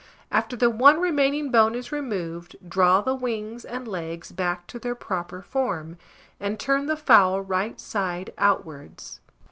After 0.31 0.55
the 0.55 0.71
one 0.71 0.99
remaining 0.99 1.51
bone 1.51 1.75
is 1.75 1.91
removed, 1.91 2.55
draw 2.67 3.01
the 3.01 3.13
wings 3.13 3.63
and 3.63 3.87
legs 3.87 4.31
back 4.31 4.65
to 4.65 4.79
their 4.79 4.95
proper 4.95 5.43
form, 5.43 5.95
and 6.39 6.59
turn 6.59 6.87
the 6.87 6.97
fowl 6.97 7.41
right 7.41 7.79
side 7.79 8.33
outwards. 8.35 9.19